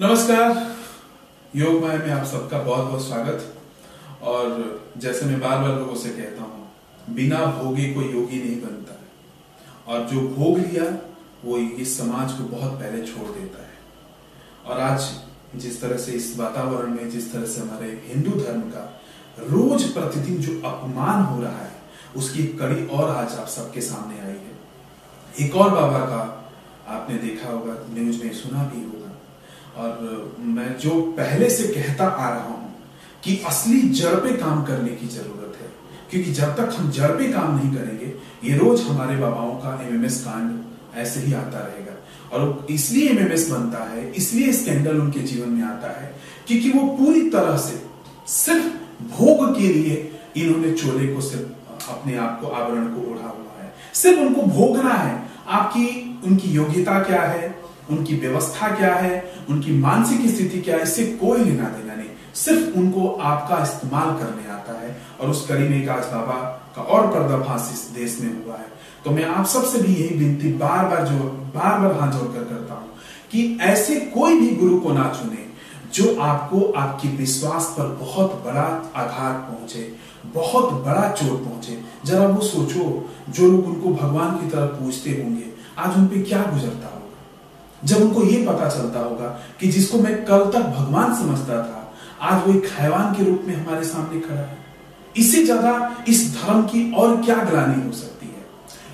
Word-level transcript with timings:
नमस्कार। 0.00 0.76
योग 1.56 1.82
माया 1.82 1.98
में 1.98 2.10
आप 2.10 2.24
सबका 2.24 2.58
बहुत 2.58 2.86
बहुत 2.86 3.06
स्वागत। 3.06 3.54
और 4.22 4.80
जैसे 4.98 5.26
मैं 5.26 5.40
बार 5.40 5.58
बार 5.58 5.78
लोगों 5.78 5.94
से 5.94 6.08
कहता 6.08 6.42
हूँ, 6.42 6.70
बिना 7.10 7.46
भोगे 7.46 7.94
कोई 7.94 8.04
योगी 8.04 8.38
नहीं 8.44 8.60
बनता 8.60 8.92
है। 8.92 9.08
और 9.88 10.08
जो 10.08 10.20
भोग 10.20 10.58
लिया, 10.58 10.84
वो 11.44 11.58
इस 11.58 11.98
समाज 11.98 12.32
को 12.32 12.44
बहुत 12.44 12.72
पहले 12.72 13.06
छोड़ 13.06 13.28
देता 13.28 13.62
है। 13.62 13.74
और 14.66 14.80
आज 14.80 15.10
जिस 15.56 15.80
तरह 15.80 15.96
से 15.96 16.12
इस 16.12 16.38
वातावरण 16.38 16.90
में, 16.90 17.10
जिस 17.10 17.32
तरह 17.32 17.46
से 17.46 17.60
हमारे 17.60 18.02
हिंदू 18.06 18.30
धर्म 18.30 18.60
का 18.60 19.00
रोज 19.40 19.84
प्रतिदिन 19.84 20.36
जो 20.36 20.68
अपमान 20.68 21.22
हो 21.22 21.42
रहा 21.42 21.58
है, 21.58 21.82
उसकी 22.16 22.42
कड़ी 22.42 22.86
और 22.86 23.10
आज 23.10 23.34
आप 23.34 23.46
सबके 23.46 23.80
सामने 23.80 24.20
आई 24.20 24.38
है। 24.38 24.58
एक 25.40 25.56
और 25.56 25.70
बाबा 25.70 25.98
का 25.98 26.52
आपने 26.88 27.18
देखा 27.18 27.48
होगा, 27.48 27.74
न्यूज़ 27.90 28.24
में 28.24 28.32
सुना 28.32 28.64
भी 28.64 28.84
होगा। 28.84 29.03
और 29.76 30.36
मैं 30.38 30.76
जो 30.78 31.00
पहले 31.18 31.48
से 31.50 31.68
कहता 31.68 32.06
आ 32.06 32.28
रहा 32.28 32.44
हूँ 32.44 32.72
कि 33.24 33.36
असली 33.46 33.80
जड़ 33.90 34.14
पे 34.16 34.32
काम 34.36 34.62
करने 34.64 34.90
की 34.90 35.06
ज़रूरत 35.06 35.56
है, 35.60 35.68
क्योंकि 36.10 36.32
जब 36.32 36.56
तक 36.56 36.74
हम 36.76 36.90
जड़ 36.90 37.10
पे 37.10 37.32
काम 37.32 37.56
नहीं 37.56 37.72
करेंगे, 37.74 38.12
ये 38.44 38.58
रोज 38.58 38.80
हमारे 38.80 39.16
बाबाओं 39.16 39.54
का 39.56 39.80
एमएमएस 39.82 40.20
कांड 40.24 40.96
ऐसे 40.96 41.20
ही 41.20 41.32
आता 41.34 41.58
रहेगा। 41.58 41.92
और 42.32 42.66
इसलिए 42.70 43.08
एमएमएस 43.10 43.48
बनता 43.50 43.84
है, 43.84 44.10
इसलिए 44.12 44.52
स्कैंडल 44.52 45.00
उनके 45.00 45.20
जीवन 45.22 45.48
में 45.48 45.64
आता 45.64 45.90
है, 46.00 46.14
क्योंकि 46.46 46.70
वो 46.70 46.86
पूरी 46.96 47.28
तरह 47.30 47.56
से 47.56 47.82
सिर्फ़ 48.28 48.66
भोग 49.10 49.56
के 49.58 49.68
लिए 49.68 49.96
इन्होंने 50.36 50.72
चोले 50.72 51.06
को 51.08 51.20
सिर्फ़ 51.20 51.90
अपने 51.90 52.16
आप 52.16 52.40
को 52.40 52.46
आवरण 52.48 52.86
को 52.86 53.10
ओढ़ा 53.10 53.28
हुआ 53.28 53.62
है। 53.62 53.72
सिर्फ़ 53.94 54.20
उनको 54.20 54.42
भोगना 54.42 54.92
है। 54.92 55.22
आपकी 55.48 55.86
उनकी 56.26 56.50
योग्यता 56.50 57.02
क्या 57.02 57.22
है? 57.22 57.63
उनकी 57.90 58.14
व्यवस्था 58.14 58.76
क्या 58.76 58.94
है? 58.94 59.32
उनकी 59.50 59.72
मानसिक 59.72 60.36
स्थिति 60.36 60.60
क्या 60.60 60.76
है? 60.76 60.82
इससे 60.82 61.06
कोई 61.06 61.44
लेना 61.44 61.64
देना 61.64 61.94
नहीं। 61.94 62.08
सिर्फ़ 62.34 62.78
उनको 62.78 63.08
आपका 63.08 63.62
इस्तेमाल 63.62 64.06
करने 64.06 64.50
आता 64.50 64.80
है। 64.80 64.96
और 65.20 65.30
उस 65.30 65.48
कड़ी 65.48 65.68
में 65.68 65.88
आज 65.88 66.02
बाबा 66.02 66.60
का 66.76 66.82
और 66.82 67.06
पर्दाफाश 67.06 67.70
इस 67.72 67.80
देश 67.80 68.18
में 68.20 68.44
हुआ 68.44 68.54
है। 68.54 68.74
तो 69.04 69.10
मैं 69.10 69.24
आप 69.24 69.46
सबसे 69.46 69.78
भी 69.78 69.94
यही 69.94 70.16
विनती 70.16 70.52
बार 70.52 70.84
बार 70.84 71.06
जो 71.06 71.18
बार 71.28 71.80
बार 71.80 71.92
हाथ 72.00 72.12
जोड़कर 72.12 72.40
करता 72.40 72.74
हूँ 72.74 72.88
कि 73.30 73.58
ऐसे 73.60 73.96
कोई 73.96 74.40
भी 74.40 74.56
गुरु 74.56 74.80
को 74.80 74.92
ना 74.92 75.12
चुने 75.22 75.44
जो 75.94 76.20
आपको 76.20 76.72
आपकी 76.72 77.08
विश्वास 77.08 77.74
पर 77.78 77.86
बहुत 77.86 78.42
बड़ा 78.44 78.92
आघात 78.96 79.50
पहुँचे, 79.50 79.94
बहुत 80.26 80.72
बड़ा 80.72 81.10
चोट 81.10 81.44
पहुँचे। 81.44 81.80
जरा 82.04 82.26
वो 82.26 82.42
सोचो, 82.42 83.10
जो 83.30 83.50
लोग 83.50 83.66
उनको 83.66 83.90
भगवान 83.90 84.36
की 84.36 84.46
तरफ़ 84.50 84.70
पूछते 84.70 85.10
होंगे, 85.10 85.44
आज 85.78 85.96
उन 85.96 86.06
पे 86.06 86.20
क्या 86.20 86.42
गुजरता 86.42 86.86
होगा? 86.94 87.03
जब 87.84 88.02
उनको 88.02 88.22
ये 88.24 88.46
पता 88.46 88.68
चलता 88.68 89.00
होगा 89.00 89.26
कि 89.60 89.68
जिसको 89.68 89.98
मैं 89.98 90.24
कल 90.24 90.38
तक 90.38 90.66
भगवान 90.78 91.14
समझता 91.14 91.58
था, 91.62 91.92
आज 92.20 92.46
वो 92.46 92.52
एक 92.54 92.66
हैवान 92.66 93.14
के 93.14 93.24
रूप 93.24 93.42
में 93.46 93.54
हमारे 93.54 93.84
सामने 93.84 94.20
खड़ा 94.20 94.40
है। 94.40 94.58
इससे 95.16 95.44
ज़्यादा 95.44 95.94
इस 96.08 96.34
धर्म 96.34 96.62
की 96.62 96.92
और 96.92 97.16
क्या 97.22 97.36
ग्लानी 97.36 97.86
हो 97.86 97.92
सकती 97.92 98.26
है? 98.26 98.46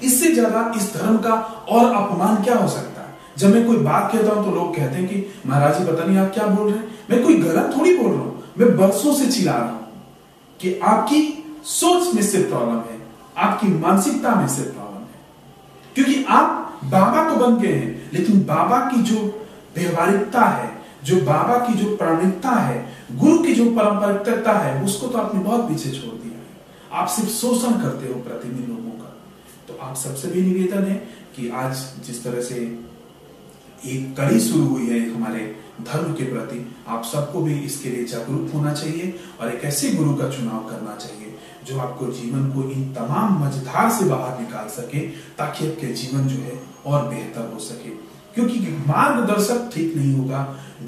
इससे 0.02 0.32
ज़्यादा 0.32 0.72
इस 0.77 0.94
धर्म 0.94 1.16
का 1.16 1.34
और 1.69 1.94
अपमान 1.94 2.42
क्या 2.42 2.55
हो 2.55 2.69
सकता 2.69 3.00
है? 3.00 3.14
जब 3.38 3.55
मैं 3.55 3.66
कोई 3.66 3.77
बात 3.77 4.12
कहता 4.12 4.32
हूँ 4.32 4.44
तो 4.44 4.50
लोग 4.50 4.77
कहते 4.77 4.97
हैं 4.97 5.08
कि, 5.08 5.27
महाराज 5.47 5.78
जी, 5.78 5.84
पता 5.84 6.04
नहीं 6.04 6.19
आप 6.19 6.32
क्या 6.34 6.47
बोल 6.47 6.70
रहे 6.70 6.78
हैं? 6.78 6.88
मैं 7.10 7.22
कोई 7.22 7.34
गलत 7.34 7.72
थोड़ी 7.78 7.97
बोल 7.97 8.12
रहा 8.12 8.20
हूँ। 8.20 8.42
मैं 8.58 8.77
बरसों 8.77 9.14
से 9.14 9.27
चिल्ला 9.27 9.52
रहा 9.52 9.70
हूँ 9.70 9.88
कि 10.60 10.78
आपकी 10.78 11.22
सोच 11.64 12.14
में 12.14 12.22
से 12.22 12.42
प्रॉब्लम 12.42 12.77
है, 12.77 12.98
आपकी 13.36 13.66
मानसिकता 13.66 14.34
में 14.34 14.48
से 14.48 14.62
प्रॉब्लम 14.62 15.00
है। 15.00 15.20
क्योंकि 15.94 16.25
आप 16.28 16.59
बाबा 16.91 17.30
तो 17.30 17.46
बन 17.46 17.56
गए 17.56 17.72
हैं, 17.72 18.10
लेकिन 18.12 18.41
बाबा 18.41 18.80
की 18.80 19.02
जो 19.02 19.48
व्यवहारिकता 19.77 20.41
है, 20.41 20.80
जो 21.05 21.16
बाबा 21.16 21.66
की 21.66 21.74
जो 21.74 21.97
प्राणिकता 21.97 22.50
है, 22.50 22.92
गुरु 23.12 23.38
की 23.38 23.55
जो 23.55 23.64
पारंपरिकता 23.70 24.52
है, 24.52 24.84
उसको 24.84 25.06
तो 25.06 25.19
आपने 25.19 25.41
बहुत 25.41 25.69
पीछे 25.69 25.91
छोड़ 25.91 26.14
दिया 26.14 26.38
है। 26.38 26.47
आप 26.92 27.08
सिर्फ़ 27.08 27.30
शोषण 27.30 27.70
करते 27.70 28.06
हो 28.06 28.14
प्रतिदिन 28.14 28.66
लोगों 28.69 28.91
का। 28.91 29.16
तो 29.69 29.78
आप 29.82 29.97
सबसे 29.97 30.28
भी 30.28 30.42
निवेदन 30.42 30.84
है 30.84 30.94
कि 31.37 31.48
आज 31.48 31.72
जिस 32.06 32.25
तरह 32.25 32.41
से 32.41 32.89
एक 33.86 34.16
कड़ी 34.16 34.41
शुरू 34.41 34.64
हुई 34.64 34.86
है 34.86 34.98
हमारे 35.10 35.41
धर्म 35.82 36.12
के 36.14 36.24
प्रति। 36.24 36.58
आप 36.88 37.04
सबको 37.04 37.41
भी 37.42 37.54
इसके 37.60 37.91
लिए 37.91 38.04
जागरूक 38.04 38.50
होना 38.54 38.72
चाहिए 38.72 39.14
और 39.41 39.52
एक 39.52 39.64
ऐसे 39.64 39.91
गुरु 39.91 40.14
का 40.14 40.28
चुनाव 40.30 40.68
करना 40.68 40.96
चाहिए 40.96 41.34
जो 41.66 41.78
आपको 41.78 42.06
जीवन 42.12 42.50
को 42.52 42.62
इन 42.70 42.92
तमाम 42.94 43.38
मझधार 43.38 43.90
से 43.90 44.04
बाहर 44.04 44.38
निकाल 44.40 44.69
सके, 44.70 45.00
ताकि 45.38 45.69
आपके 45.69 45.92
जीवन 45.94 46.28
जो 46.28 46.36
है 46.36 46.60
और 46.86 47.08
बेहतर 47.08 47.50
हो 47.54 47.58
सके। 47.60 47.90
क्योंकि 48.34 48.58
मार्गदर्शक 48.86 49.70
ठीक 49.74 49.96
नहीं 49.96 50.14
होगा, 50.14 50.42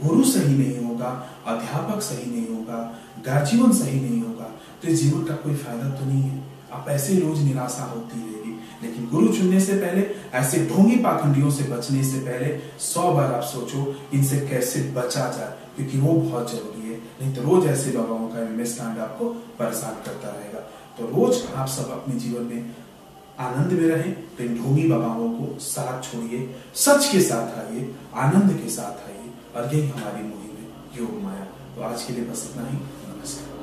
गुरु 0.05 0.25
सही 0.25 0.55
नहीं 0.55 0.85
होगा, 0.85 1.11
अध्यापक 1.47 2.03
सही 2.03 2.31
नहीं 2.31 2.47
होगा 2.49 2.79
गार्जीवन 3.27 3.73
सही 3.73 4.01
नहीं 4.01 4.21
होगा 4.23 4.51
तो 4.83 4.95
जीवन 4.95 5.25
का 5.25 5.35
कोई 5.37 5.55
फ़ायदा 5.57 5.89
तो 5.91 6.07
नहीं 6.07 6.23
है। 6.23 6.39
आप 6.73 6.87
ऐसे 6.89 7.19
रोज 7.21 7.43
निराशा 7.43 7.85
होती 7.85 8.21
रहेगी। 8.21 8.51
लेकिन 8.83 9.09
गुरु 9.09 9.29
चुनने 9.29 9.61
से 9.61 9.73
पहले, 9.73 10.03
ऐसे 10.35 10.67
ढोंगी 10.67 10.97
पाखंडियों 10.97 11.51
से 11.51 11.65
बचने 11.65 12.05
से 12.05 12.19
पहले 12.19 12.59
सौ 12.81 13.13
बार 13.13 13.33
आप 13.35 13.43
सोचो, 13.43 13.95
इनसे 14.15 14.41
कैसे 14.41 14.81
बचा 14.97 15.29
जाए, 15.31 15.53
क्योंकि 15.77 15.99
वो 15.99 16.13
बहुत 16.13 16.51
ज़रूरी 16.53 16.89
है। 16.89 16.97
नहीं 17.21 17.35
तो 17.35 17.43
रोज 17.43 17.67
ऐसे 17.67 17.91
बाबाओं 17.91 18.29
का 18.29 18.41
एमएस 18.41 18.79
कांड 18.79 18.99
आपको 18.99 19.29
परेशान 19.59 19.95
करता 19.95 20.29
रहेगा। 20.29 20.61
तो 20.99 21.07
रोज 21.07 21.43
आप 21.57 21.69
सब 21.69 21.91
अपने 21.91 22.15
जीवन 22.15 22.43
में 22.43 22.75
आनंद 23.39 23.73
में 23.73 23.89
रहें 23.89 24.13
तो 24.37 24.45
इन 24.45 24.57
ढोंगी 24.59 24.89
बाबाओं 24.89 25.31
को 25.31 25.59
साथ 25.59 26.03
छोड़िए, 26.03 26.55
सच 26.75 27.09
के 27.13 27.21
साथ 27.21 27.59
आइए, 27.59 27.95
आनंद 28.15 28.61
के 28.63 28.71
साथ 28.71 29.09
आइए, 29.09 29.31
और 29.57 29.75
यही 29.75 29.89
हमारी 29.89 30.23
मुहिम 30.23 30.57
है, 30.59 30.69
योग 30.99 31.23
माया। 31.23 31.45
तो 31.77 31.83
आज 31.83 32.03
के 32.03 32.13
लिए 32.13 32.25
बस 32.25 32.49
इतना 32.51 32.69
ही। 32.69 32.77
नमस्कार। 32.77 33.62